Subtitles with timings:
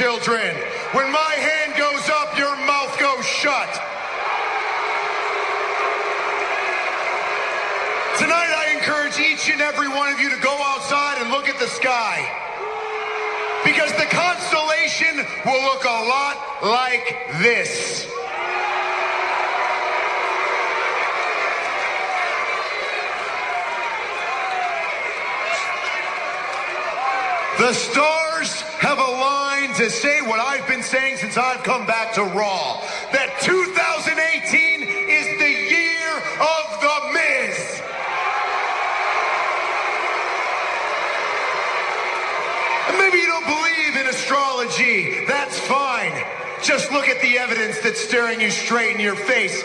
[0.00, 0.56] children.
[0.96, 3.68] When my hand goes up, your mouth goes shut.
[8.16, 11.58] Tonight, I encourage each and every one of you to go outside and look at
[11.58, 12.16] the sky.
[13.62, 17.04] Because the constellation will look a lot like
[17.42, 18.06] this.
[27.58, 28.19] The aligned
[29.80, 32.84] to say what I've been saying since I've come back to Raw.
[33.16, 34.12] That 2018
[34.84, 37.56] is the year of The Miz.
[42.92, 45.24] And maybe you don't believe in astrology.
[45.24, 46.12] That's fine.
[46.60, 49.64] Just look at the evidence that's staring you straight in your face.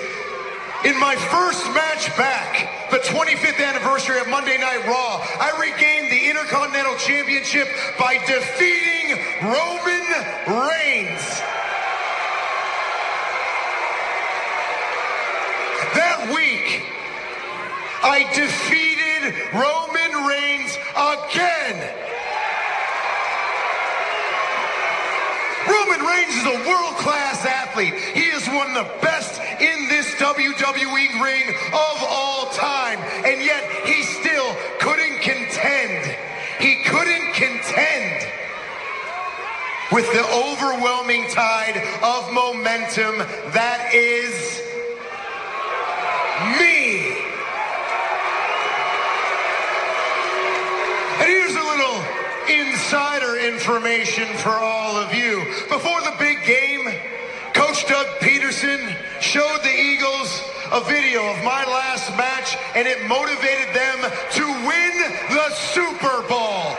[0.86, 6.30] In my first match back, the 25th anniversary of Monday Night Raw, I regained the
[6.30, 7.68] Intercontinental Championship
[8.00, 10.08] by defeating Roman
[10.48, 11.26] Reigns.
[15.94, 16.82] That week,
[18.02, 21.78] I defeated Roman Reigns again.
[25.70, 27.94] Roman Reigns is a world-class athlete.
[27.94, 33.00] He is one of the best in this WWE ring of all time.
[33.26, 36.18] And yet he still couldn't contend.
[36.60, 38.45] He couldn't contend
[39.96, 43.16] with the overwhelming tide of momentum
[43.56, 44.62] that is
[46.60, 47.16] me.
[51.24, 52.04] And here's a little
[52.52, 55.46] insider information for all of you.
[55.70, 56.92] Before the big game,
[57.54, 60.44] Coach Doug Pederson showed the Eagles
[60.74, 64.92] a video of my last match, and it motivated them to win
[65.32, 66.76] the Super Bowl.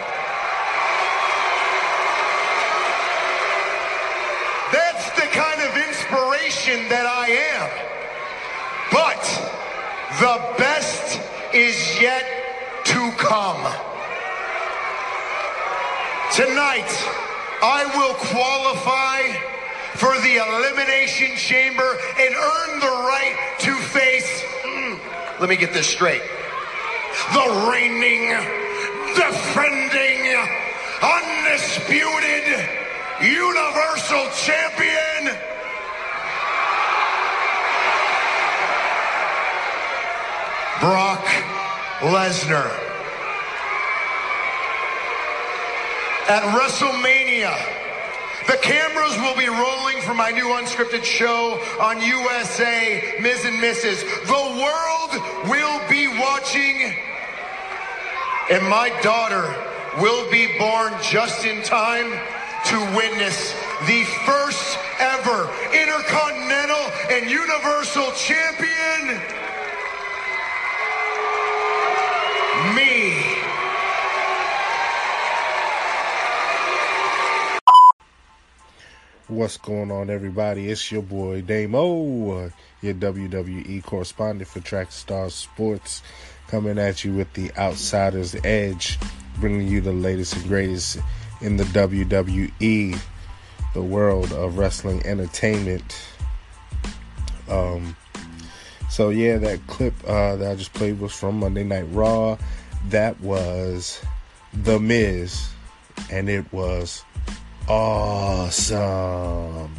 [4.72, 7.26] That's the kind of inspiration that I
[7.58, 7.70] am.
[8.92, 9.22] But
[10.20, 11.20] the best
[11.52, 12.24] is yet
[12.84, 13.62] to come.
[16.32, 16.90] Tonight,
[17.62, 19.34] I will qualify
[19.98, 25.00] for the Elimination Chamber and earn the right to face, mm,
[25.40, 26.22] let me get this straight,
[27.32, 28.28] the reigning,
[29.16, 30.22] defending,
[31.02, 32.68] undisputed,
[33.22, 35.55] Universal Champion,
[40.86, 41.26] Brock
[41.98, 42.70] Lesnar.
[46.28, 47.50] At WrestleMania,
[48.47, 54.04] the cameras will be rolling for my new unscripted show on USA, Miz and Mrs.
[54.28, 56.94] The world will be watching,
[58.48, 59.42] and my daughter
[60.00, 62.12] will be born just in time
[62.66, 63.54] to witness
[63.86, 69.20] the first ever Intercontinental and Universal Champion,
[72.74, 73.12] me.
[79.28, 80.70] What's going on, everybody?
[80.70, 86.02] It's your boy Damo, your WWE correspondent for Track Star Sports,
[86.48, 88.98] coming at you with the Outsider's Edge,
[89.40, 90.98] bringing you the latest and greatest
[91.40, 92.98] in the WWE,
[93.74, 96.00] the world of wrestling entertainment.
[97.50, 97.96] Um,
[98.96, 102.38] so yeah, that clip uh, that I just played was from Monday Night Raw.
[102.88, 104.00] That was
[104.54, 105.50] The Miz,
[106.10, 107.04] and it was
[107.68, 108.78] awesome.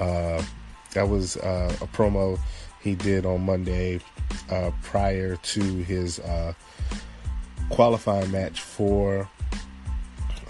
[0.00, 0.42] uh,
[0.94, 2.40] that was uh, a promo
[2.80, 4.00] he did on Monday
[4.50, 6.54] uh, prior to his uh,
[7.68, 9.28] qualifying match for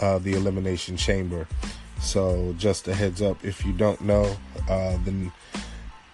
[0.00, 1.48] uh, the Elimination Chamber.
[2.00, 4.36] So, just a heads up if you don't know,
[4.68, 5.32] uh, the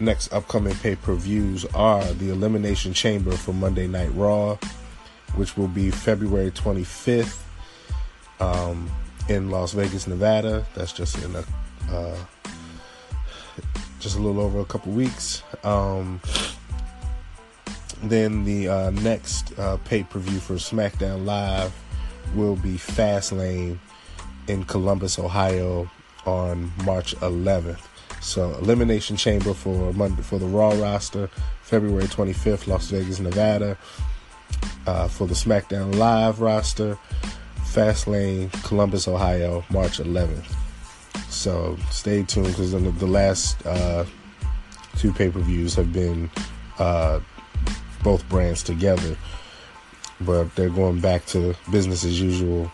[0.02, 4.58] next upcoming pay per views are the Elimination Chamber for Monday Night Raw,
[5.36, 7.38] which will be February 25th.
[8.40, 8.90] Um,
[9.28, 10.66] in Las Vegas, Nevada.
[10.74, 11.44] That's just in a
[11.90, 12.16] uh,
[14.00, 15.42] just a little over a couple weeks.
[15.64, 16.20] Um,
[18.02, 21.72] then the uh, next uh, pay per view for SmackDown Live
[22.34, 23.78] will be Fastlane
[24.48, 25.90] in Columbus, Ohio,
[26.26, 27.91] on March 11th.
[28.22, 31.28] So Elimination Chamber for Monday for the Raw roster,
[31.62, 33.76] February 25th, Las Vegas, Nevada.
[34.86, 36.98] Uh, for the SmackDown Live roster,
[37.64, 40.44] Fastlane, Columbus, Ohio, March 11th.
[41.28, 44.04] So stay tuned because the last uh,
[44.98, 46.30] two pay per views have been
[46.78, 47.20] uh,
[48.02, 49.16] both brands together.
[50.26, 52.70] but they're going back to business as usual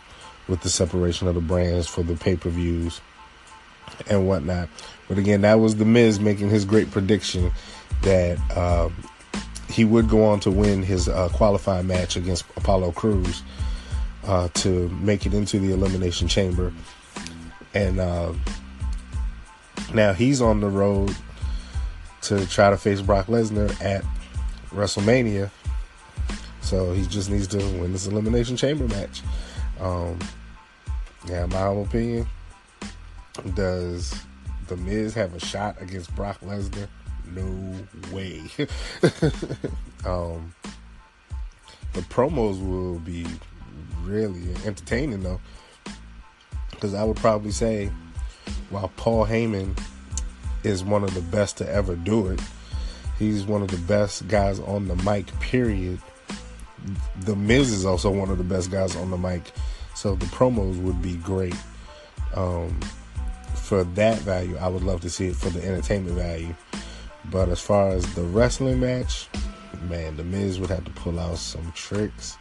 [0.49, 3.01] with the separation of the brands for the pay per views
[4.09, 4.69] and whatnot.
[5.09, 7.51] But again, that was The Miz making his great prediction
[8.03, 8.91] that uh,
[9.71, 13.43] he would go on to win his uh, qualifying match against Apollo Crews
[14.25, 16.73] uh, to make it into the Elimination Chamber.
[17.75, 18.33] And uh,
[19.95, 21.15] now he's on the road
[22.23, 24.05] to try to face Brock Lesnar at
[24.71, 25.51] WrestleMania.
[26.61, 29.23] So he just needs to win this Elimination Chamber match.
[29.81, 30.19] Um,
[31.27, 32.27] yeah, my opinion.
[33.55, 34.21] Does
[34.67, 36.89] The Miz have a shot against Brock Lesnar?
[37.35, 37.75] No
[38.13, 38.43] way.
[40.05, 40.55] um,
[41.93, 43.27] the promos will be
[44.03, 45.41] really entertaining though,
[46.71, 47.91] because I would probably say,
[48.71, 49.79] while Paul Heyman
[50.65, 52.41] is one of the best to ever do it,
[53.19, 55.27] he's one of the best guys on the mic.
[55.41, 56.01] Period.
[57.21, 59.43] The Miz is also one of the best guys on the mic,
[59.95, 61.57] so the promos would be great.
[62.35, 62.79] Um,
[63.69, 66.55] for that value, I would love to see it for the entertainment value.
[67.27, 69.29] But as far as the wrestling match,
[69.91, 72.39] man, The Miz would have to pull out some tricks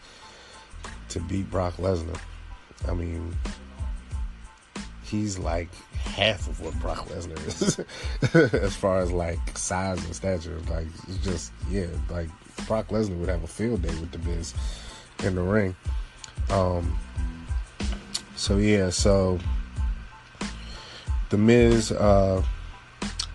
[1.10, 2.18] to beat Brock Lesnar.
[2.88, 3.36] I mean,
[5.04, 10.58] he's like half of what Brock Lesnar is as far as like size and stature.
[10.70, 12.30] Like, it's just, yeah, like
[12.68, 14.54] Brock Lesnar would have a field day with The Miz
[15.26, 15.76] in the ring.
[16.50, 16.98] Um,
[18.38, 19.40] so, yeah, so
[21.30, 22.44] the Miz, uh,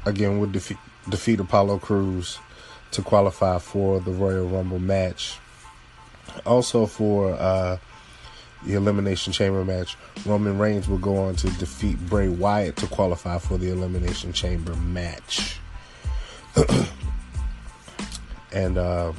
[0.06, 0.78] again, would defeat,
[1.08, 2.38] defeat Apollo Crews
[2.92, 5.38] to qualify for the Royal Rumble match.
[6.46, 7.78] Also, for uh,
[8.64, 13.38] the Elimination Chamber match, Roman Reigns will go on to defeat Bray Wyatt to qualify
[13.38, 15.58] for the Elimination Chamber match.
[18.52, 19.12] and uh,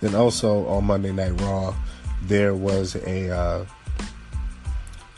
[0.00, 1.74] then also on Monday Night Raw,
[2.22, 3.64] there was a uh,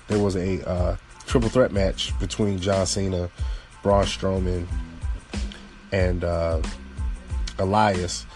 [0.09, 0.97] there was a uh,
[1.33, 3.31] triple threat match between John Cena,
[3.83, 4.67] Braun Strowman,
[5.91, 6.61] and uh,
[7.59, 8.27] Elias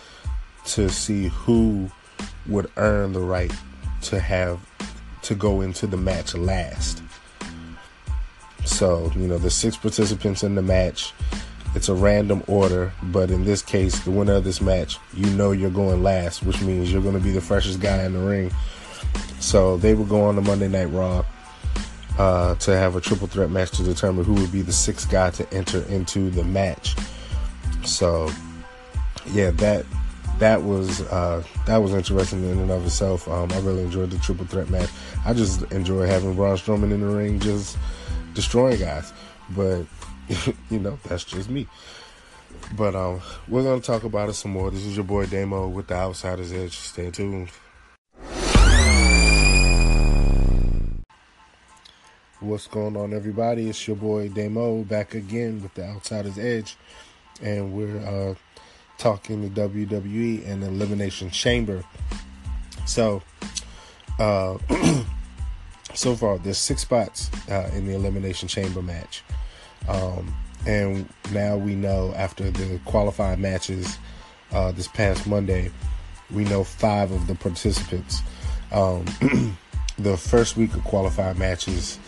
[0.65, 1.91] to see who
[2.47, 3.53] would earn the right
[4.01, 4.59] to have
[5.21, 7.03] to go into the match last.
[8.65, 11.13] So, you know, the six participants in the match.
[11.75, 15.53] It's a random order, but in this case, the winner of this match, you know
[15.53, 18.51] you're going last, which means you're going to be the freshest guy in the ring.
[19.39, 21.27] So they will go on the Monday Night Raw
[22.19, 25.31] uh, to have a triple threat match to determine who would be the sixth guy
[25.31, 26.97] to enter into the match.
[27.85, 28.31] So,
[29.33, 29.85] yeah, that
[30.39, 33.29] that was uh, that was interesting in and of itself.
[33.29, 34.91] Um, I really enjoyed the triple threat match.
[35.25, 37.79] I just enjoy having Braun Strowman in the ring, just
[38.35, 39.13] destroying guys.
[39.51, 39.85] But
[40.71, 41.67] you know, that's just me.
[42.77, 44.71] But um, we're gonna talk about it some more.
[44.71, 46.77] This is your boy Damo with the Outsiders Edge.
[46.77, 47.51] Stay tuned.
[52.41, 53.71] What's going on, everybody?
[53.71, 56.77] It's your boy Damo back again with the Outsiders Edge,
[57.41, 58.35] and we're uh,
[58.99, 61.83] talking the WWE and Elimination Chamber.
[62.85, 63.23] So,
[64.19, 64.59] uh,
[65.95, 69.25] so far, there's six spots uh, in the Elimination Chamber match,
[69.89, 73.97] um, and now we know after the qualifying matches
[74.53, 75.71] uh, this past Monday,
[76.31, 78.21] we know five of the participants.
[78.73, 79.07] Um,
[79.99, 81.99] the first week of qualifying matches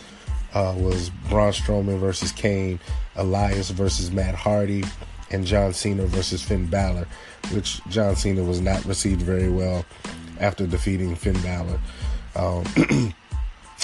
[0.53, 2.79] uh, was Braun Strowman versus Kane,
[3.15, 4.83] Elias versus Matt Hardy,
[5.31, 7.07] and John Cena versus Finn Balor,
[7.51, 9.85] which John Cena was not received very well
[10.39, 11.79] after defeating Finn Balor.
[12.35, 12.63] Um,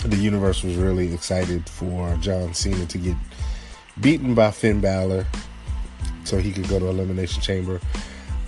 [0.05, 3.15] the universe was really excited for John Cena to get
[4.01, 5.25] beaten by Finn Balor
[6.23, 7.79] so he could go to Elimination Chamber.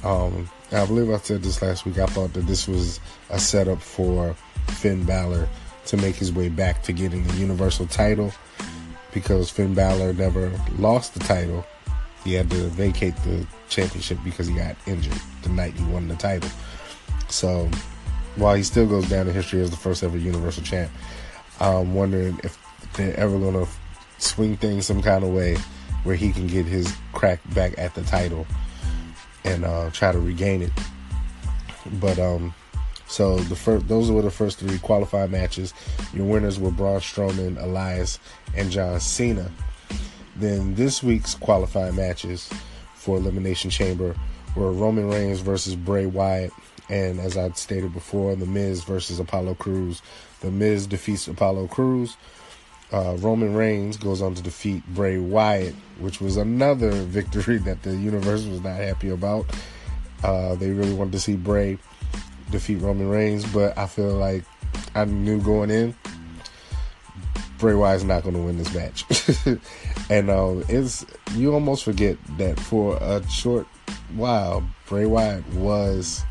[0.03, 1.97] Um, I believe I said this last week.
[1.97, 4.35] I thought that this was a setup for
[4.67, 5.47] Finn Balor
[5.87, 8.31] to make his way back to getting the Universal title
[9.13, 11.65] because Finn Balor never lost the title.
[12.23, 16.15] He had to vacate the championship because he got injured the night he won the
[16.15, 16.49] title.
[17.29, 17.69] So
[18.35, 20.91] while he still goes down in history as the first ever Universal champ,
[21.59, 22.57] I'm wondering if
[22.93, 23.67] they're ever going to
[24.19, 25.57] swing things some kind of way
[26.03, 28.45] where he can get his crack back at the title
[29.43, 30.71] and uh, try to regain it.
[31.99, 32.53] But um,
[33.07, 35.73] so the first, those were the first three qualified matches.
[36.13, 38.19] Your winners were Braun Strowman, Elias,
[38.55, 39.49] and John Cena.
[40.35, 42.49] Then this week's qualified matches
[42.95, 44.15] for Elimination Chamber
[44.55, 46.51] were Roman Reigns versus Bray Wyatt,
[46.89, 50.01] and as I stated before, The Miz versus Apollo Crews.
[50.41, 52.17] The Miz defeats Apollo Crews.
[52.91, 57.95] Uh, Roman Reigns goes on to defeat Bray Wyatt, which was another victory that the
[57.95, 59.45] universe was not happy about.
[60.23, 61.77] Uh, they really wanted to see Bray
[62.51, 64.43] defeat Roman Reigns, but I feel like
[64.95, 65.95] I knew going in
[67.57, 69.05] Bray Wyatt's not going to win this match.
[70.09, 73.67] and um, it's you almost forget that for a short
[74.15, 76.23] while, Bray Wyatt was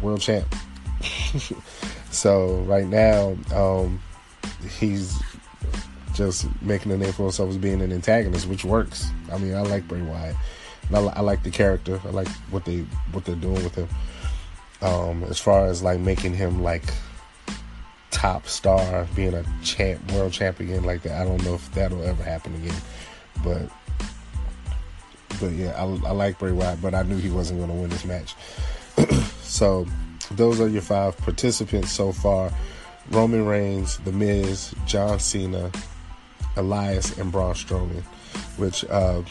[0.00, 0.54] world champ.
[2.10, 4.00] so right now, um,
[4.78, 5.20] he's
[6.14, 9.10] just making a name for himself as being an antagonist, which works.
[9.32, 10.36] I mean, I like Bray Wyatt.
[10.92, 12.00] I, I, like the character.
[12.04, 12.80] I like what they
[13.12, 13.88] what they're doing with him.
[14.82, 16.84] Um, as far as like making him like
[18.10, 21.20] top star, being a champ, world champion like that.
[21.20, 22.80] I don't know if that'll ever happen again,
[23.44, 23.70] but
[25.40, 27.90] but yeah, I, I like Bray Wyatt, but I knew he wasn't going to win
[27.90, 28.34] this match.
[29.42, 29.86] so
[30.32, 32.52] those are your five participants so far:
[33.10, 35.70] Roman Reigns, The Miz, John Cena,
[36.56, 38.02] Elias, and Braun Strowman.
[38.56, 39.22] Which, uh,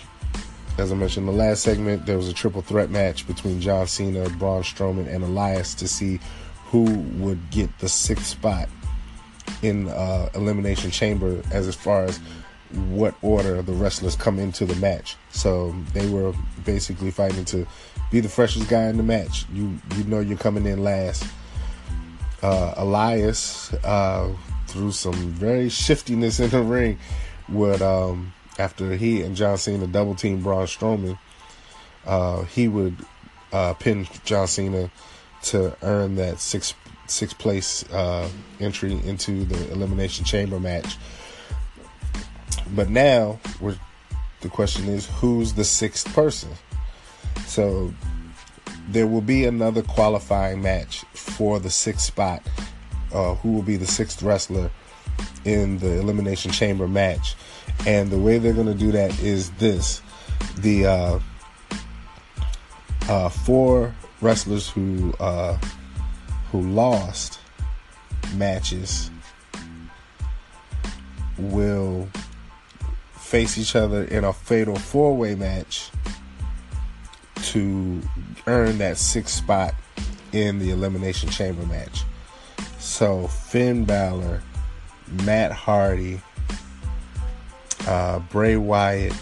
[0.79, 3.85] as I mentioned in the last segment, there was a triple threat match between John
[3.85, 6.19] Cena, Braun Strowman, and Elias to see
[6.65, 6.83] who
[7.17, 8.69] would get the sixth spot
[9.61, 12.17] in uh, Elimination Chamber as, far as
[12.89, 15.17] what order the wrestlers come into the match.
[15.31, 16.33] So they were
[16.65, 17.67] basically fighting to
[18.11, 19.45] be the freshest guy in the match.
[19.53, 21.25] You you know you're coming in last.
[22.41, 24.33] Uh, Elias, uh,
[24.67, 26.97] through some very shiftiness in the ring,
[27.49, 31.17] would um, after he and John Cena double team Braun Strowman,
[32.05, 32.97] uh, he would
[33.51, 34.91] uh, pin John Cena
[35.43, 36.73] to earn that six
[37.07, 40.97] sixth place uh, entry into the elimination chamber match.
[42.75, 43.39] But now,
[44.41, 46.51] the question is, who's the sixth person?
[47.47, 47.91] So
[48.89, 52.43] there will be another qualifying match for the sixth spot.
[53.11, 54.69] Uh, who will be the sixth wrestler
[55.43, 57.35] in the elimination chamber match?
[57.85, 60.01] And the way they're going to do that is this:
[60.57, 61.19] the uh,
[63.07, 65.57] uh, four wrestlers who uh,
[66.51, 67.39] who lost
[68.35, 69.09] matches
[71.37, 72.07] will
[73.13, 75.89] face each other in a fatal four way match
[77.35, 78.01] to
[78.47, 79.73] earn that sixth spot
[80.33, 82.03] in the Elimination Chamber match.
[82.79, 84.41] So Finn Balor,
[85.23, 86.21] Matt Hardy,
[87.89, 89.15] uh, Bray Wyatt,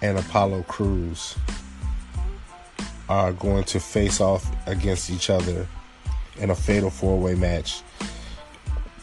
[0.00, 1.34] and Apollo Crews
[3.08, 5.66] are going to face off against each other
[6.38, 7.82] in a fatal four way match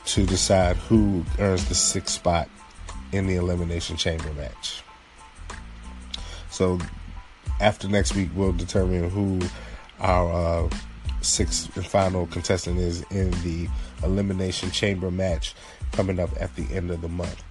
[0.06, 2.50] to decide who earns the sixth spot
[3.12, 4.82] in the Elimination Chamber match.
[6.50, 6.80] So
[7.60, 9.42] after next week, we'll determine who
[10.00, 10.70] our uh,
[11.20, 13.68] sixth and final contestant is in the
[14.04, 15.54] Elimination Chamber match
[15.92, 17.44] coming up at the end of the month.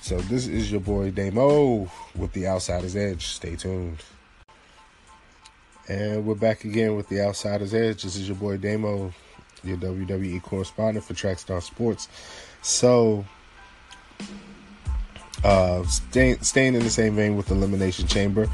[0.00, 3.26] So this is your boy Damo with the Outsider's Edge.
[3.26, 3.98] Stay tuned.
[5.88, 8.02] And we're back again with the Outsider's Edge.
[8.02, 9.12] This is your boy Damo,
[9.64, 12.08] your WWE correspondent for Trackstar Sports.
[12.62, 13.24] So,
[15.44, 18.48] uh, staying staying in the same vein with Elimination Chamber,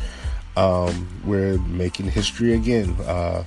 [0.56, 2.90] um, we're making history again.
[3.06, 3.44] Uh,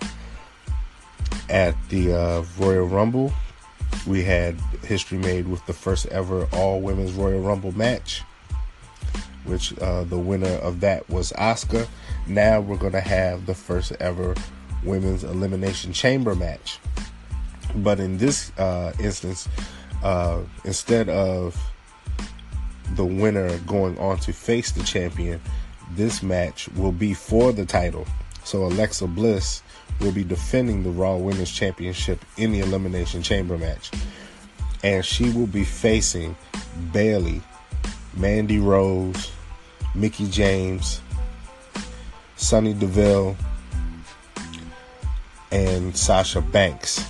[1.49, 3.31] at the uh, Royal Rumble,
[4.07, 8.23] we had history made with the first ever all women's Royal Rumble match,
[9.45, 11.87] which uh, the winner of that was Asuka
[12.27, 14.35] now we're going to have the first ever
[14.83, 16.79] women's elimination chamber match.
[17.75, 19.47] But in this uh, instance,
[20.03, 21.57] uh, instead of
[22.95, 25.41] the winner going on to face the champion,
[25.91, 28.05] this match will be for the title.
[28.43, 29.61] So Alexa Bliss
[29.99, 33.91] will be defending the Raw Women's Championship in the Elimination Chamber match.
[34.83, 36.35] And she will be facing
[36.93, 37.41] Bayley,
[38.15, 39.31] Mandy Rose,
[39.95, 41.01] Mickie James,
[42.35, 43.35] Sonya Deville,
[45.51, 47.09] and Sasha Banks.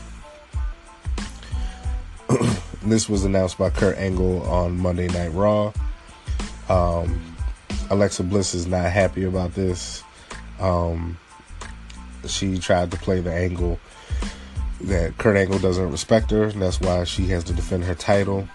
[2.84, 5.74] this was announced by Kurt Angle on Monday Night Raw.
[6.70, 7.36] Um,
[7.90, 10.04] Alexa Bliss is not happy about this.
[10.60, 11.18] Um,
[12.30, 13.80] she tried to play the angle
[14.82, 18.48] that Kurt Angle doesn't respect her, and that's why she has to defend her title.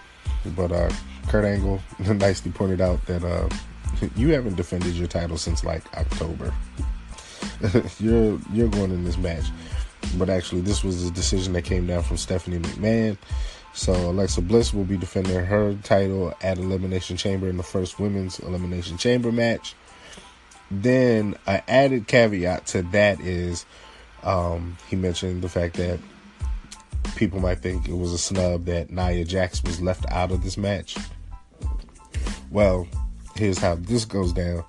[0.55, 0.89] But uh,
[1.27, 3.49] Kurt Angle nicely pointed out that uh,
[4.15, 6.53] you haven't defended your title since like October.
[7.99, 9.45] you're you're going in this match.
[10.17, 13.17] But actually this was a decision that came down from Stephanie McMahon.
[13.73, 18.39] So Alexa Bliss will be defending her title at Elimination Chamber in the first women's
[18.39, 19.75] Elimination Chamber match.
[20.81, 23.65] Then an added caveat to that is
[24.23, 25.99] um, he mentioned the fact that
[27.15, 30.57] people might think it was a snub that Nia Jax was left out of this
[30.57, 30.97] match.
[32.49, 32.87] Well,
[33.35, 34.63] here's how this goes down.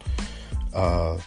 [0.75, 1.18] Uh,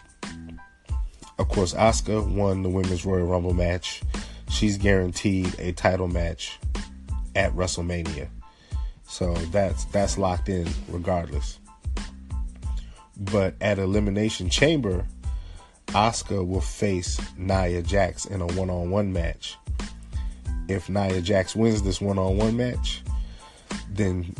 [1.38, 4.02] of course, Asuka won the Women's Royal Rumble match.
[4.50, 6.58] she's guaranteed a title match
[7.34, 8.28] at WrestleMania.
[9.06, 11.57] So that's that's locked in regardless.
[13.18, 15.04] But at Elimination Chamber,
[15.88, 19.56] Asuka will face Nia Jax in a one-on-one match.
[20.68, 23.02] If Nia Jax wins this one-on-one match,
[23.90, 24.34] then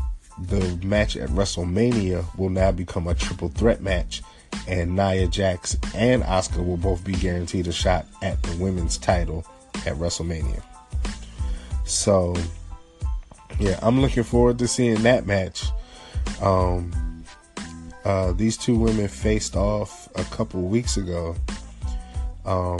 [0.46, 4.22] the match at WrestleMania will now become a triple threat match,
[4.68, 9.44] and Nia Jax and Asuka will both be guaranteed a shot at the women's title
[9.86, 10.62] at WrestleMania.
[11.84, 12.36] So,
[13.58, 15.64] yeah, I'm looking forward to seeing that match.
[16.42, 16.92] Um,
[18.08, 21.36] uh, these two women faced off a couple weeks ago,
[22.46, 22.78] um,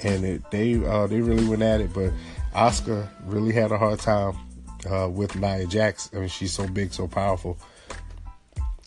[0.00, 2.12] and it, they uh, they really went at it, but
[2.54, 4.36] Asuka really had a hard time
[4.90, 6.10] uh, with Nia Jax.
[6.14, 7.56] I mean, she's so big, so powerful.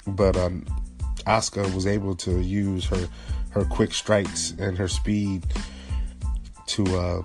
[0.05, 0.65] But um,
[1.25, 3.09] Asuka was able to use her
[3.51, 5.45] her quick strikes and her speed
[6.67, 7.23] to uh,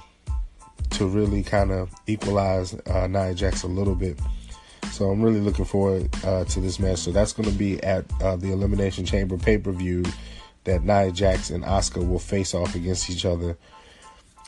[0.90, 4.18] to really kind of equalize uh, Nia Jax a little bit.
[4.94, 6.98] So I'm really looking forward uh, to this match.
[6.98, 10.04] So that's going to be at uh, the Elimination Chamber pay per view
[10.64, 13.56] that Nia Jax and Asuka will face off against each other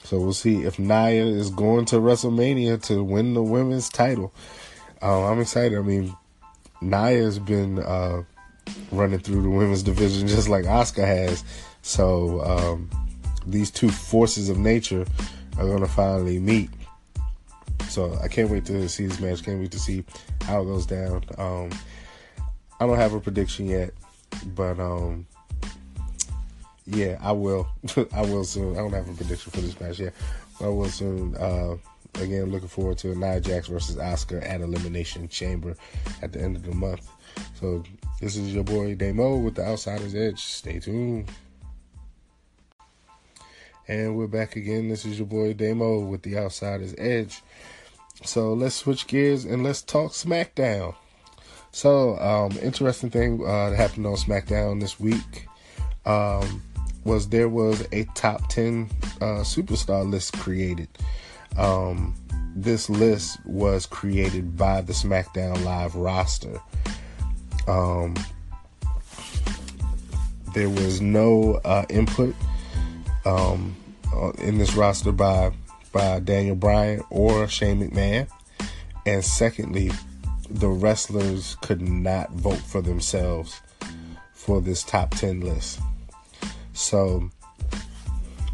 [0.07, 4.33] so we'll see if Nia is going to WrestleMania to win the women's title.
[5.03, 5.77] Uh, I'm excited.
[5.77, 6.15] I mean,
[6.81, 8.23] Nia has been uh,
[8.93, 11.43] running through the women's division just like Asuka has.
[11.83, 12.89] So um,
[13.49, 15.05] these two forces of nature
[15.59, 16.71] are going to finally meet.
[17.97, 19.43] So I can't wait to see this match.
[19.43, 20.05] Can't wait to see
[20.43, 21.25] how it goes down.
[21.39, 21.71] Um,
[22.79, 23.95] I don't have a prediction yet,
[24.55, 25.27] but um,
[26.85, 27.67] yeah, I will.
[28.13, 28.75] I will soon.
[28.75, 30.13] I don't have a prediction for this match yet,
[30.61, 31.37] but I will soon.
[31.37, 31.77] Uh,
[32.21, 35.75] again, looking forward to Nia Jax versus Asuka at Elimination Chamber
[36.21, 37.09] at the end of the month.
[37.59, 37.83] So
[38.21, 40.43] this is your boy Damo with the Outsider's Edge.
[40.43, 41.31] Stay tuned.
[43.89, 44.91] And we're back again.
[44.91, 47.41] This is your boy Damo with the Outsider's Edge.
[48.25, 50.95] So let's switch gears and let's talk SmackDown.
[51.71, 55.47] So, um, interesting thing uh, that happened on SmackDown this week.
[56.07, 56.63] Um,
[57.05, 60.89] was there was a top 10 uh, superstar list created.
[61.57, 62.15] Um,
[62.55, 66.61] this list was created by the SmackDown Live roster.
[67.69, 68.15] Um,
[70.55, 72.35] there was no uh, input
[73.27, 73.77] um,
[74.15, 75.53] uh, in this roster by
[75.97, 78.29] by Daniel Bryan or Shane McMahon,
[79.07, 79.91] and secondly,
[80.51, 83.63] the wrestlers could not vote for themselves
[84.35, 85.81] for this top ten list.
[86.75, 87.31] So,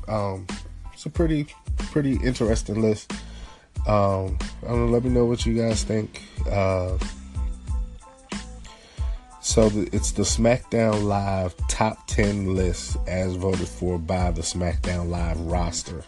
[0.07, 0.47] um,
[0.93, 3.13] it's a pretty, pretty interesting list.
[3.89, 4.93] Um, I don't know.
[4.93, 6.23] Let me know what you guys think.
[6.49, 6.97] Uh,
[9.41, 15.09] so the, it's the SmackDown Live top 10 list as voted for by the SmackDown
[15.09, 16.05] Live roster.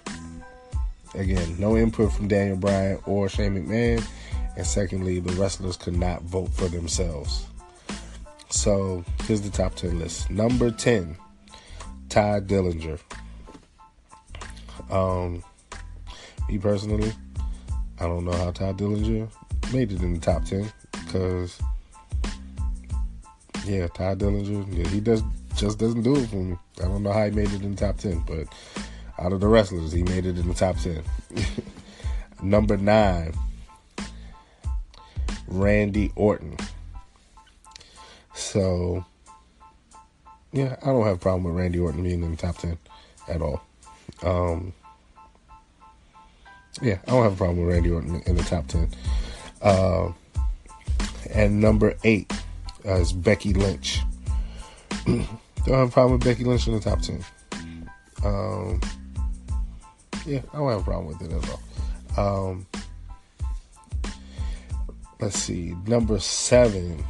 [1.14, 4.05] Again, no input from Daniel Bryan or Shane McMahon.
[4.57, 7.46] And secondly, the wrestlers could not vote for themselves.
[8.50, 10.31] So here's the top 10 list.
[10.31, 11.16] Number 10,
[12.09, 13.00] Tye Dillinger.
[14.90, 15.42] Um,
[16.48, 17.12] me personally,
[17.98, 19.29] I don't know how Tye Dillinger
[19.72, 21.61] made it in the top ten because,
[23.64, 25.22] yeah, Tye Dillinger, yeah, he does
[25.57, 26.57] just doesn't do it for me.
[26.79, 28.46] I don't know how he made it in the top ten, but
[29.18, 31.03] out of the wrestlers, he made it in the top ten.
[32.42, 33.35] Number nine,
[35.46, 36.57] Randy Orton.
[38.35, 39.05] So
[40.53, 42.79] yeah, I don't have a problem with Randy Orton being in the top ten
[43.29, 43.62] at all.
[44.22, 44.72] Um,
[46.83, 48.88] yeah, I don't have a problem with Randy Orton in the top ten.
[49.62, 50.12] Uh,
[51.33, 52.33] and number eight
[52.87, 54.00] uh, is Becky Lynch.
[55.07, 55.27] don't
[55.66, 57.24] have a problem with Becky Lynch in the top ten.
[58.24, 58.81] Um,
[60.26, 61.50] yeah, I don't have a problem with it at
[62.16, 62.46] all.
[62.46, 62.66] Um,
[65.20, 67.04] let's see, number seven,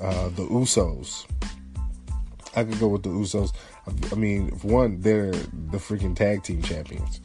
[0.00, 1.26] uh, the Usos.
[2.56, 3.52] I could go with the Usos.
[4.12, 7.20] I mean, one, they're the freaking tag team champions.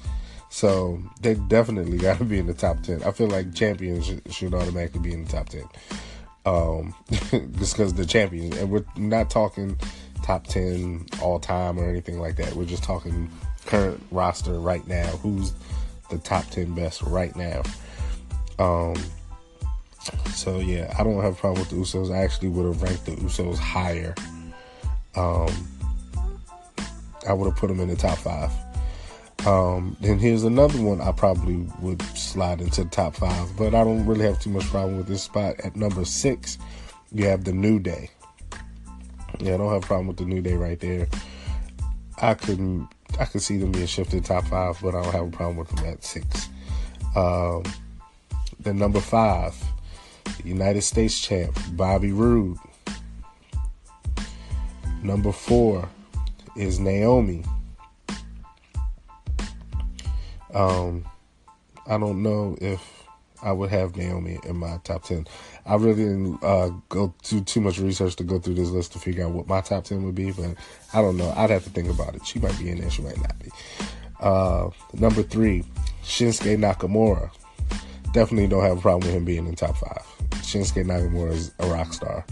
[0.50, 3.04] So they definitely got to be in the top 10.
[3.04, 5.64] I feel like champions should, should automatically be in the top 10.
[6.46, 6.96] Um,
[7.58, 8.56] just because they're champions.
[8.58, 9.78] And we're not talking
[10.24, 12.54] top 10 all time or anything like that.
[12.54, 13.30] We're just talking
[13.66, 15.08] current roster right now.
[15.18, 15.54] Who's
[16.10, 17.64] the top 10 best right now?
[18.60, 18.96] Um,
[20.34, 22.14] so yeah, I don't have a problem with the Usos.
[22.14, 24.14] I actually would have ranked the Usos higher
[25.16, 25.68] um,
[27.28, 28.52] I would have put them in the top five.
[29.46, 33.84] Um, and here's another one I probably would slide into the top five, but I
[33.84, 35.56] don't really have too much problem with this spot.
[35.64, 36.58] At number six,
[37.12, 38.10] you have the New Day.
[39.40, 41.08] Yeah, I don't have a problem with the New Day right there.
[42.22, 42.88] I couldn't
[43.20, 45.70] I could see them being shifted top five, but I don't have a problem with
[45.70, 46.50] them at six.
[47.16, 47.64] Um,
[48.60, 49.56] then number five,
[50.44, 52.58] United States champ Bobby Roode.
[55.02, 55.88] Number four
[56.56, 57.44] is Naomi.
[60.54, 61.06] Um,
[61.86, 62.95] I don't know if
[63.46, 65.28] I would have Naomi in my top ten.
[65.66, 69.00] I really didn't uh, go do too much research to go through this list to
[69.00, 70.56] figure out what my top ten would be, but
[70.94, 71.32] I don't know.
[71.38, 72.26] I'd have to think about it.
[72.26, 72.90] She might be in there.
[72.90, 73.52] She might not be.
[74.20, 75.64] Uh, number three,
[76.04, 77.30] Shinsuke Nakamura.
[78.14, 80.04] Definitely don't have a problem with him being in top five.
[80.42, 82.26] Shinsuke Nakamura is a rock star.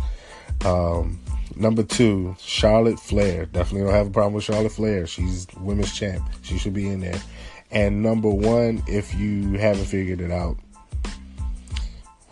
[0.65, 1.19] Um,
[1.55, 3.45] number two, Charlotte Flair.
[3.45, 5.05] Definitely don't have a problem with Charlotte Flair.
[5.05, 6.27] She's women's champ.
[6.41, 7.21] She should be in there.
[7.69, 10.57] And number one, if you haven't figured it out,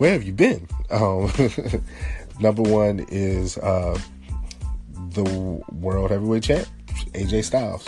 [0.02, 0.66] where have you been?
[0.90, 1.30] Um,
[2.40, 3.96] number one is uh,
[5.10, 5.22] the
[5.70, 6.66] world heavyweight champ,
[7.12, 7.86] AJ Styles.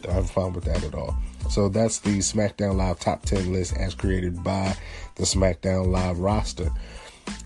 [0.00, 1.14] Don't have a problem with that at all.
[1.50, 4.74] So that's the SmackDown Live top 10 list as created by
[5.16, 6.70] the SmackDown Live roster.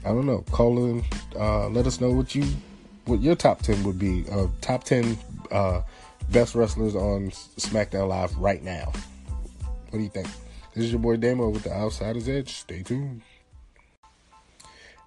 [0.04, 0.44] I don't know.
[0.52, 1.02] Call in,
[1.34, 2.44] uh, let us know what you
[3.06, 4.26] what your top 10 would be.
[4.30, 5.18] Uh, top 10
[5.50, 5.82] uh,
[6.30, 8.92] best wrestlers on SmackDown Live right now.
[9.90, 10.28] What do you think?
[10.72, 12.54] This is your boy Damo with the Outsider's Edge.
[12.54, 13.22] Stay tuned.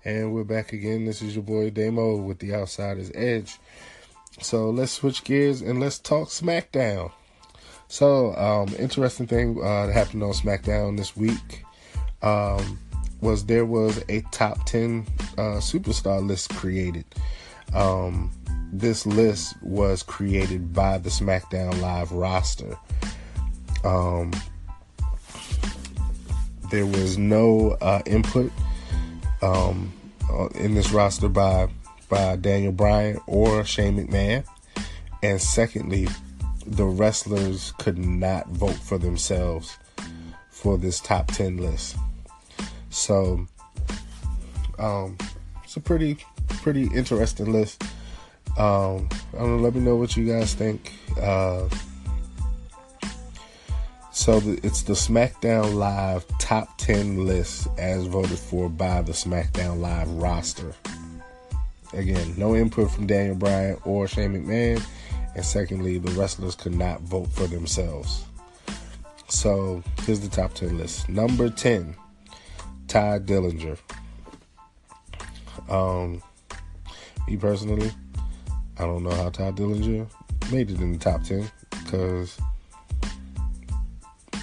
[0.07, 1.03] And we're back again.
[1.03, 3.59] This is your boy Damo with the Outsider's Edge.
[4.39, 7.11] So let's switch gears and let's talk SmackDown.
[7.89, 11.65] So, um, interesting thing uh, that happened on SmackDown this week
[12.21, 12.79] um,
[13.19, 15.05] was there was a top 10
[15.37, 17.03] uh, superstar list created.
[17.73, 18.31] Um,
[18.71, 22.77] this list was created by the SmackDown Live roster.
[23.83, 24.31] Um,
[26.71, 28.53] there was no uh, input
[29.41, 29.93] um,
[30.55, 31.69] in this roster by
[32.09, 34.45] by Daniel Bryan or Shane McMahon,
[35.21, 36.07] and secondly,
[36.65, 39.77] the wrestlers could not vote for themselves
[40.49, 41.97] for this top ten list.
[42.89, 43.45] So,
[44.79, 45.17] um,
[45.63, 47.83] it's a pretty pretty interesting list.
[48.57, 49.63] Um, I don't know.
[49.63, 50.93] Let me know what you guys think.
[51.21, 51.69] Uh,
[54.17, 60.09] so it's the SmackDown Live top 10 list as voted for by the SmackDown Live
[60.09, 60.73] roster.
[61.93, 64.83] Again, no input from Daniel Bryan or Shane McMahon.
[65.35, 68.25] And secondly, the wrestlers could not vote for themselves.
[69.29, 71.07] So here's the top 10 list.
[71.07, 71.95] Number 10,
[72.87, 73.77] Tye Dillinger.
[75.69, 76.23] Um,
[77.27, 77.91] me personally,
[78.79, 80.07] I don't know how Tye Dillinger
[80.51, 82.39] made it in the top 10 because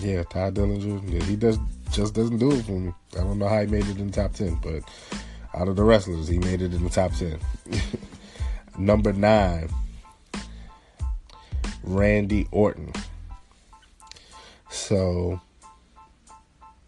[0.01, 1.59] yeah, Tye Dillinger, he does
[1.91, 2.93] just doesn't do it for me.
[3.15, 4.83] I don't know how he made it in the top ten, but
[5.55, 7.39] out of the wrestlers, he made it in the top ten.
[8.79, 9.69] Number nine,
[11.85, 12.93] Randy Orton.
[14.69, 15.41] So,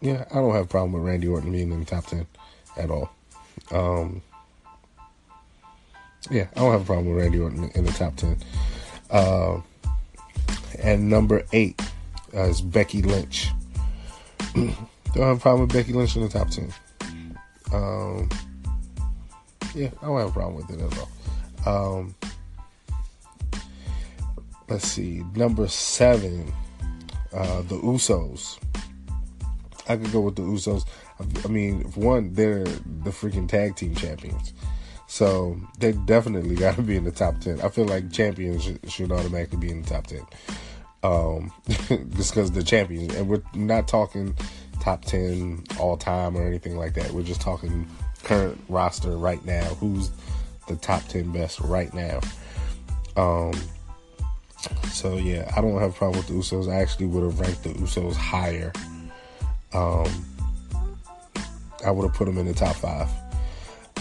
[0.01, 2.27] yeah, I don't have a problem with Randy Orton being in the top ten
[2.75, 3.09] at all.
[3.71, 4.21] Um,
[6.29, 8.37] yeah, I don't have a problem with Randy Orton in the top ten.
[9.09, 9.61] Uh,
[10.79, 11.81] and number eight,
[12.33, 13.49] is Becky Lynch.
[14.53, 14.75] Don't
[15.15, 16.73] have a problem with Becky Lynch in the top 10.
[17.73, 18.29] Um,
[19.73, 20.97] yeah, I don't have a problem with it at
[21.65, 21.95] all.
[21.95, 22.15] Um,
[24.69, 25.23] let's see.
[25.35, 26.53] Number seven,
[27.33, 28.57] uh, the Usos.
[29.89, 30.85] I could go with the Usos.
[31.43, 34.53] I mean, one, they're the freaking tag team champions.
[35.07, 37.61] So they definitely got to be in the top 10.
[37.61, 40.25] I feel like champions should automatically be in the top 10
[41.03, 44.35] um, just because the champions, and we're not talking
[44.79, 47.11] top ten all time or anything like that.
[47.11, 47.87] We're just talking
[48.23, 49.63] current roster right now.
[49.75, 50.11] Who's
[50.67, 52.19] the top ten best right now?
[53.15, 53.53] Um,
[54.91, 56.71] so yeah, I don't have a problem with the Usos.
[56.71, 58.71] I actually would have ranked the Usos higher.
[59.73, 60.25] Um,
[61.85, 63.09] I would have put them in the top five.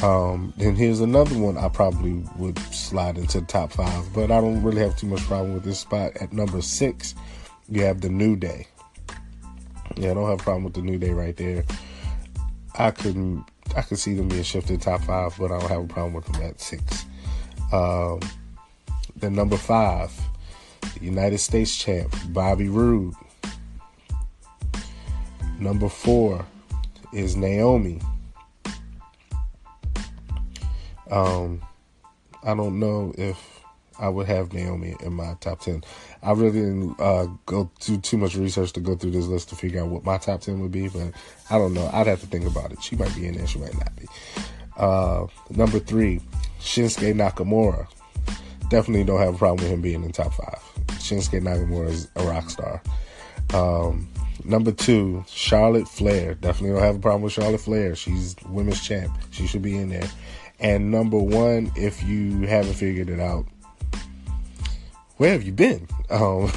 [0.02, 4.40] Um, then here's another one I probably would slide into the top five, but I
[4.40, 6.16] don't really have too much problem with this spot.
[6.20, 7.14] At number six,
[7.68, 8.66] you have the New Day.
[9.96, 11.64] Yeah, I don't have a problem with the New Day right there.
[12.78, 15.86] I couldn't, I could see them being shifted top five, but I don't have a
[15.86, 17.06] problem with them at six.
[17.72, 18.20] Um,
[19.16, 20.12] then number five,
[20.98, 23.14] the United States champ Bobby Roode.
[25.58, 26.44] Number four
[27.14, 28.00] is Naomi.
[31.10, 31.62] Um,
[32.42, 33.60] I don't know if
[33.98, 35.82] I would have Naomi in my top 10.
[36.22, 39.56] I really didn't uh, go do too much research to go through this list to
[39.56, 41.12] figure out what my top 10 would be, but
[41.50, 41.88] I don't know.
[41.92, 42.82] I'd have to think about it.
[42.82, 44.06] She might be in there, she might not be.
[44.76, 46.20] Uh, number three,
[46.60, 47.86] Shinsuke Nakamura.
[48.68, 50.60] Definitely don't have a problem with him being in top five.
[50.98, 52.82] Shinsuke Nakamura is a rock star.
[53.54, 54.08] Um,
[54.44, 56.34] number two, Charlotte Flair.
[56.34, 57.94] Definitely don't have a problem with Charlotte Flair.
[57.94, 59.16] She's women's champ.
[59.30, 60.08] She should be in there.
[60.58, 63.46] And number one, if you haven't figured it out,
[65.18, 65.86] where have you been?
[66.10, 66.50] Um,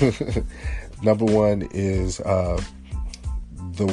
[1.04, 2.62] number one is uh,
[3.74, 3.86] the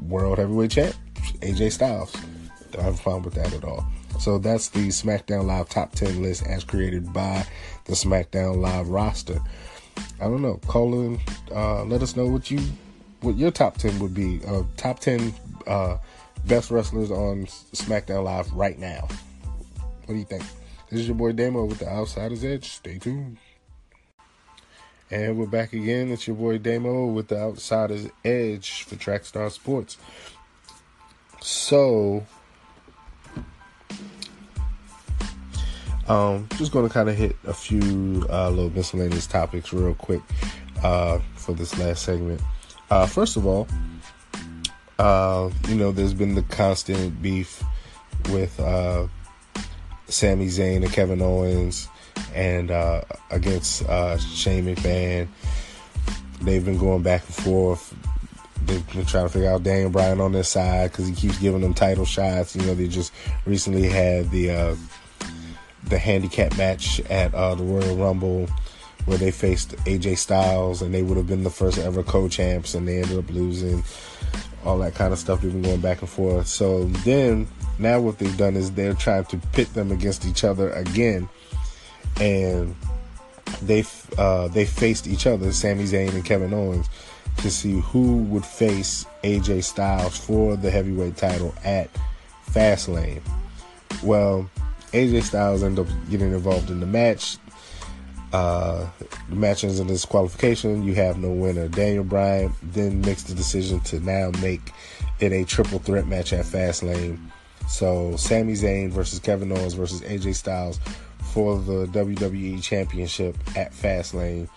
[0.00, 0.94] world heavyweight champ,
[1.40, 2.14] AJ Styles.
[2.72, 3.86] Don't have a problem with that at all.
[4.18, 7.46] So that's the SmackDown Live top 10 list as created by
[7.84, 9.40] the SmackDown Live roster.
[10.20, 10.58] I don't know.
[10.66, 11.20] Call in,
[11.52, 12.60] uh, let us know what you,
[13.20, 14.40] what your top 10 would be.
[14.46, 15.34] Uh, top 10
[15.66, 15.98] uh,
[16.46, 19.08] best wrestlers on SmackDown Live right now.
[20.06, 20.42] What do you think?
[20.90, 22.68] This is your boy Damo with the Outsider's Edge.
[22.68, 23.38] Stay tuned.
[25.10, 26.10] And we're back again.
[26.10, 29.96] It's your boy Damo with the Outsider's Edge for Trackstar Sports.
[31.40, 32.26] So,
[36.06, 40.20] um, just going to kind of hit a few uh, little miscellaneous topics real quick
[40.82, 42.42] uh, for this last segment.
[42.90, 43.66] Uh, first of all,
[44.98, 47.64] uh, you know, there's been the constant beef
[48.30, 49.06] with uh,
[50.08, 51.88] Sami Zayn and Kevin Owens
[52.34, 55.28] and uh, against uh, Shane McMahon.
[56.42, 57.94] They've been going back and forth.
[58.66, 61.60] They've been trying to figure out Daniel Bryan on their side because he keeps giving
[61.60, 62.56] them title shots.
[62.56, 63.12] You know, they just
[63.46, 64.76] recently had the uh,
[65.84, 68.48] the handicap match at uh, the Royal Rumble
[69.04, 72.88] where they faced AJ Styles and they would have been the first ever co-champs and
[72.88, 73.84] they ended up losing.
[74.64, 75.42] All that kind of stuff.
[75.42, 76.46] They've been going back and forth.
[76.46, 77.46] So then,
[77.78, 81.28] now what they've done is they're trying to pit them against each other again
[82.20, 82.74] and
[83.62, 83.84] they
[84.18, 86.88] uh, they faced each other, Sami Zayn and Kevin Owens,
[87.38, 91.90] to see who would face AJ Styles for the heavyweight title at
[92.50, 93.22] Fastlane.
[94.02, 94.48] Well,
[94.92, 97.38] AJ Styles ended up getting involved in the match.
[98.32, 98.86] Uh,
[99.28, 100.84] the match ends in disqualification.
[100.84, 101.68] You have no winner.
[101.68, 104.72] Daniel Bryan then makes the decision to now make
[105.20, 107.18] it a triple threat match at Fastlane.
[107.68, 110.78] So Sami Zayn versus Kevin Owens versus AJ Styles
[111.32, 114.48] for the WWE Championship at Fastlane.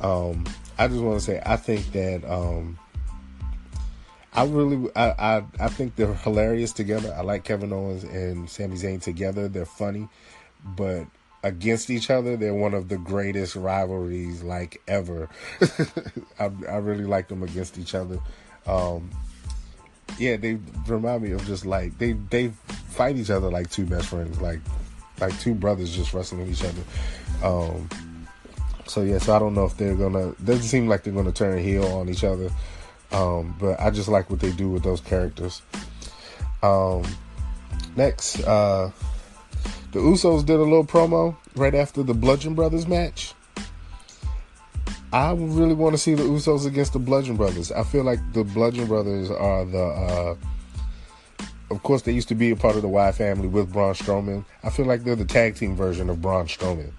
[0.00, 0.44] Um,
[0.78, 2.78] I just want to say I think that um,
[4.34, 7.14] I really I, I, I think they're hilarious together.
[7.16, 9.46] I like Kevin Owens and Sami Zayn together.
[9.48, 10.08] They're funny,
[10.64, 11.06] but
[11.42, 15.28] against each other, they're one of the greatest rivalries like ever.
[16.38, 18.18] I, I really like them against each other.
[18.66, 19.10] Um,
[20.18, 22.48] yeah, they remind me of just like they they
[22.90, 24.40] fight each other like two best friends.
[24.40, 24.60] Like
[25.20, 26.82] like two brothers just wrestling each other.
[27.42, 27.88] Um,
[28.86, 30.32] so yeah, so I don't know if they're gonna.
[30.44, 32.50] Doesn't seem like they're gonna turn heel on each other.
[33.10, 35.62] Um, but I just like what they do with those characters.
[36.62, 37.04] Um,
[37.96, 38.90] next, uh,
[39.92, 43.34] the Usos did a little promo right after the Bludgeon Brothers match.
[45.12, 47.70] I really want to see the Usos against the Bludgeon Brothers.
[47.70, 50.34] I feel like the Bludgeon Brothers are the uh,
[51.72, 54.44] of course, they used to be a part of the Wyatt family with Braun Strowman.
[54.62, 56.92] I feel like they're the tag team version of Braun Strowman.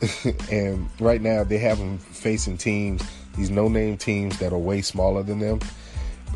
[0.52, 3.02] and right now, they have them facing teams,
[3.36, 5.60] these no name teams that are way smaller than them.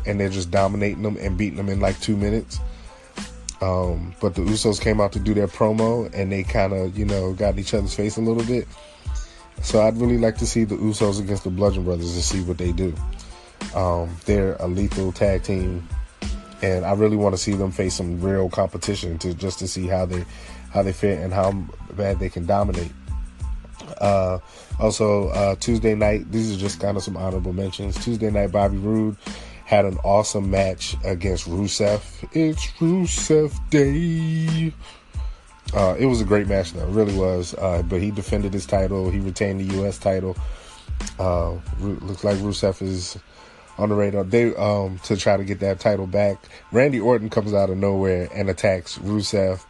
[0.07, 2.59] And they're just dominating them and beating them in like two minutes.
[3.65, 7.05] Um, but the Usos came out to do their promo and they kind of, you
[7.05, 8.67] know, got in each other's face a little bit.
[9.63, 12.59] So I'd really like to see the Usos against the Bludgeon Brothers and see what
[12.59, 12.93] they do.
[13.73, 15.87] Um, they're a lethal tag team
[16.61, 19.87] and I really want to see them face some real competition to just to see
[19.87, 20.23] how they
[20.71, 21.51] how they fit and how
[21.93, 22.91] bad they can dominate.
[23.99, 24.39] Uh,
[24.79, 28.03] also, uh, Tuesday night, these are just kind of some honorable mentions.
[28.03, 29.15] Tuesday night, Bobby Roode
[29.65, 32.01] had an awesome match against Rusev.
[32.33, 34.71] It's Rusev Day.
[35.73, 36.87] Uh, it was a great match, though.
[36.87, 37.55] It really was.
[37.55, 39.09] Uh, but he defended his title.
[39.09, 39.97] He retained the U.S.
[39.97, 40.37] title.
[41.19, 43.17] Uh, looks like Rusev is
[43.77, 44.23] on the radar.
[44.23, 46.37] They um to try to get that title back.
[46.71, 49.65] Randy Orton comes out of nowhere and attacks Rusev,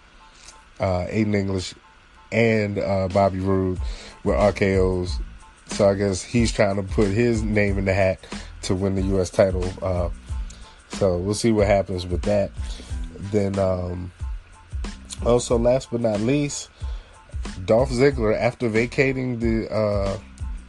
[0.80, 1.74] uh, Aiden English,
[2.32, 3.80] and uh, Bobby Roode
[4.24, 5.18] with RKO's.
[5.68, 8.20] So I guess he's trying to put his name in the hat
[8.66, 9.30] to win the U.S.
[9.30, 9.66] title.
[9.82, 10.10] Uh,
[10.90, 12.52] so we'll see what happens with that.
[13.32, 14.12] Then um,
[15.26, 16.70] also, last but not least,
[17.66, 20.18] Dolph Ziggler, after vacating the uh,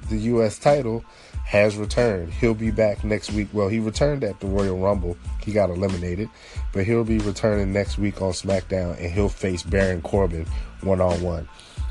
[0.08, 0.58] the U.S.
[0.58, 1.04] title,
[1.44, 2.32] has returned.
[2.32, 3.48] He'll be back next week.
[3.52, 5.16] Well, he returned at the Royal Rumble.
[5.42, 6.28] He got eliminated,
[6.72, 10.46] but he'll be returning next week on SmackDown, and he'll face Baron Corbin
[10.82, 11.48] one on one.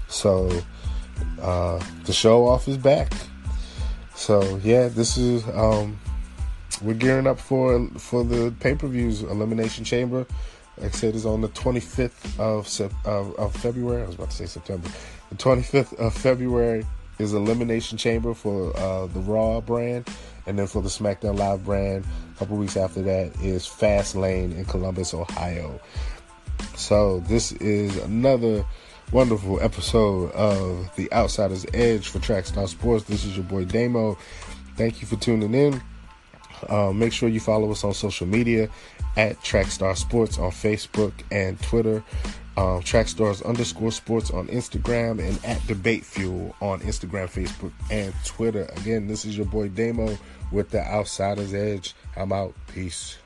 [0.07, 0.51] So
[1.41, 3.13] uh, the show off is back.
[4.15, 5.99] So yeah, this is um,
[6.81, 9.21] we're gearing up for for the pay per views.
[9.21, 10.25] Elimination Chamber,
[10.77, 14.03] like I said, is on the 25th of, of of February.
[14.03, 14.89] I was about to say September.
[15.29, 16.85] The 25th of February
[17.19, 20.07] is Elimination Chamber for uh, the Raw brand,
[20.45, 24.51] and then for the SmackDown Live brand, a couple weeks after that is Fast Lane
[24.53, 25.79] in Columbus, Ohio.
[26.75, 28.65] So this is another
[29.11, 33.05] wonderful episode of the Outsider's Edge for Trackstar Sports.
[33.05, 34.17] This is your boy Damo.
[34.75, 35.81] Thank you for tuning in.
[36.67, 38.69] Uh, make sure you follow us on social media
[39.17, 42.03] at Trackstar Sports on Facebook and Twitter.
[42.57, 48.63] Um, Trackstars underscore sports on Instagram and at Debate Fuel on Instagram, Facebook, and Twitter.
[48.77, 50.17] Again, this is your boy Damo
[50.51, 51.93] with the Outsider's Edge.
[52.15, 52.53] I'm out.
[52.73, 53.17] Peace.